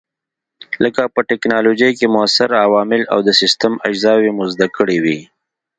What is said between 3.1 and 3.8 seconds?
او د سیسټم